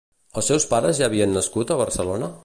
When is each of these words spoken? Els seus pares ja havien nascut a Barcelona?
Els 0.41 0.47
seus 0.51 0.65
pares 0.71 1.01
ja 1.01 1.09
havien 1.11 1.37
nascut 1.39 1.75
a 1.75 1.81
Barcelona? 1.83 2.35